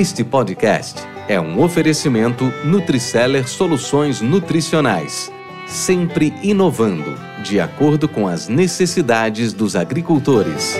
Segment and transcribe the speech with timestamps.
[0.00, 5.30] Este podcast é um oferecimento Nutriceller Soluções Nutricionais,
[5.66, 10.74] sempre inovando, de acordo com as necessidades dos agricultores.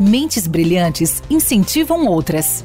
[0.00, 2.64] Mentes brilhantes incentivam outras.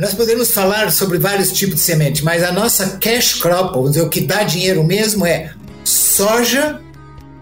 [0.00, 4.02] Nós podemos falar sobre vários tipos de semente, mas a nossa cash crop, vamos dizer,
[4.02, 5.52] o que dá dinheiro mesmo é
[5.84, 6.80] soja,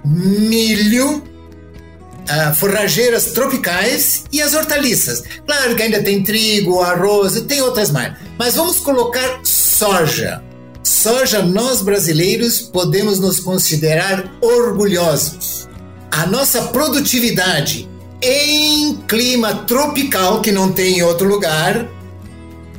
[0.04, 5.22] milho, uh, forrageiras tropicais e as hortaliças.
[5.46, 10.42] Claro que ainda tem trigo, arroz e tem outras mais, mas vamos colocar soja.
[10.82, 15.68] Soja, nós brasileiros podemos nos considerar orgulhosos.
[16.10, 17.88] A nossa produtividade
[18.20, 21.97] em clima tropical, que não tem em outro lugar,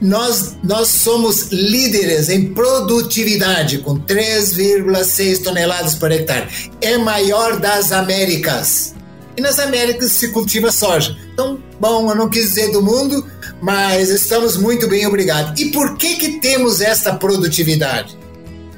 [0.02, 6.48] nós, nós somos líderes em produtividade, com 3,6 toneladas por hectare.
[6.82, 8.96] É maior das Américas.
[9.36, 11.18] E nas Américas se cultiva soja.
[11.34, 13.26] Então, bom, eu não quis dizer do mundo,
[13.62, 15.58] mas estamos muito bem, obrigado.
[15.60, 18.18] E por que, que temos esta produtividade?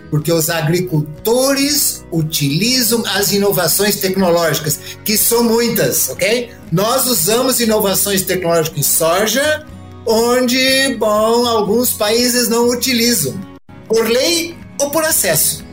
[0.09, 6.52] Porque os agricultores utilizam as inovações tecnológicas, que são muitas, ok?
[6.72, 9.66] Nós usamos inovações tecnológicas em soja,
[10.05, 13.39] onde, bom, alguns países não utilizam,
[13.88, 15.63] por lei ou por acesso.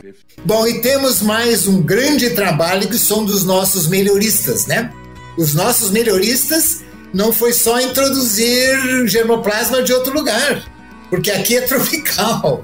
[0.45, 4.91] Bom, e temos mais um grande trabalho que são dos nossos melhoristas, né?
[5.37, 6.81] Os nossos melhoristas
[7.13, 10.63] não foi só introduzir germoplasma de outro lugar,
[11.09, 12.63] porque aqui é tropical.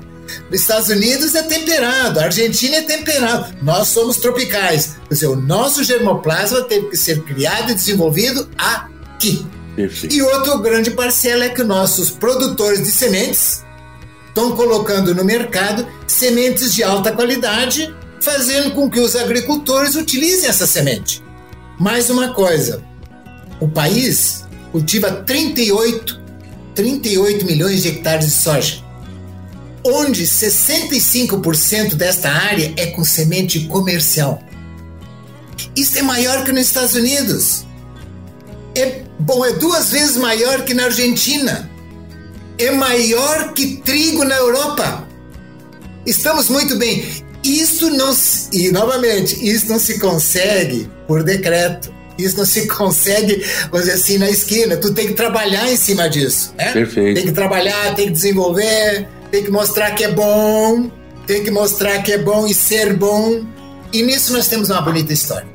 [0.49, 4.95] Nos Estados Unidos é temperado, a Argentina é temperado, nós somos tropicais.
[5.07, 9.45] Quer dizer, o nosso germoplasma teve que ser criado e desenvolvido aqui.
[9.75, 10.15] Perfeito.
[10.15, 13.63] E outro grande parcela é que nossos produtores de sementes
[14.27, 20.65] estão colocando no mercado sementes de alta qualidade, fazendo com que os agricultores utilizem essa
[20.65, 21.23] semente.
[21.79, 22.81] Mais uma coisa,
[23.59, 26.21] o país cultiva 38,
[26.73, 28.83] 38 milhões de hectares de soja,
[29.83, 34.41] onde 65% desta área é com semente comercial.
[35.75, 37.65] Isso é maior que nos Estados Unidos.
[38.75, 41.69] É Bom, é duas vezes maior que na Argentina.
[42.57, 45.07] É maior que trigo na Europa.
[46.05, 47.05] Estamos muito bem.
[47.43, 51.93] Isso não se, e novamente, isso não se consegue por decreto.
[52.17, 54.77] Isso não se consegue, vamos dizer assim, na esquina.
[54.77, 56.53] Tu tem que trabalhar em cima disso.
[56.57, 56.71] Né?
[56.71, 57.15] Perfeito.
[57.15, 60.89] Tem que trabalhar, tem que desenvolver, tem que mostrar que é bom,
[61.25, 63.43] tem que mostrar que é bom e ser bom.
[63.91, 65.54] E nisso nós temos uma bonita história.